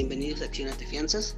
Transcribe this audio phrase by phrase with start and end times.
[0.00, 1.36] Bienvenidos a Accionate Fianzas.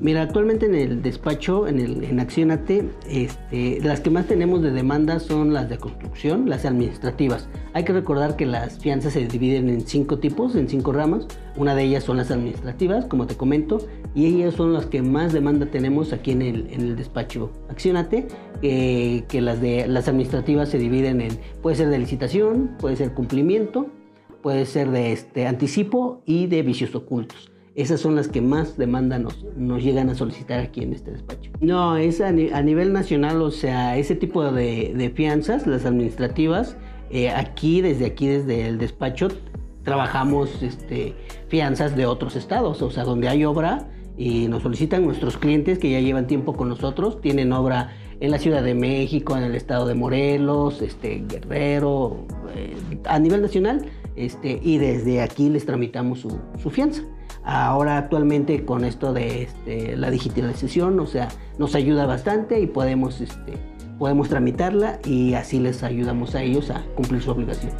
[0.00, 4.72] Mira, actualmente en el despacho, en, el, en Accionate, este, las que más tenemos de
[4.72, 7.48] demanda son las de construcción, las administrativas.
[7.74, 11.28] Hay que recordar que las fianzas se dividen en cinco tipos, en cinco ramas.
[11.56, 13.78] Una de ellas son las administrativas, como te comento,
[14.14, 18.26] y ellas son las que más demanda tenemos aquí en el, en el despacho Accionate,
[18.62, 23.14] eh, que las, de, las administrativas se dividen en, puede ser de licitación, puede ser
[23.14, 23.86] cumplimiento,
[24.42, 27.50] puede ser de este, anticipo y de vicios ocultos.
[27.74, 29.44] Esas son las que más demanda nos,
[29.80, 31.52] llegan a solicitar aquí en este despacho.
[31.60, 36.76] No, es a, nivel nacional, o sea, ese tipo de, de fianzas, las administrativas,
[37.10, 39.28] eh, aquí, desde aquí, desde el despacho,
[39.84, 41.14] trabajamos este,
[41.48, 43.88] fianzas de otros estados, o sea, donde hay obra
[44.18, 48.38] y nos solicitan nuestros clientes que ya llevan tiempo con nosotros, tienen obra en la
[48.38, 54.60] Ciudad de México, en el estado de Morelos, este, Guerrero, eh, a nivel nacional, este,
[54.62, 57.02] y desde aquí les tramitamos su, su fianza.
[57.44, 63.20] Ahora actualmente con esto de este, la digitalización, o sea, nos ayuda bastante y podemos,
[63.20, 63.54] este,
[63.98, 67.72] podemos tramitarla y así les ayudamos a ellos a cumplir su obligación.